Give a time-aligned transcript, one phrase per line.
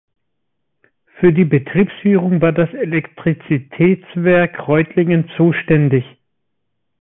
[1.19, 6.03] Für die Betriebsführung war das Elektrizitätswerk Reutlingen zuständig.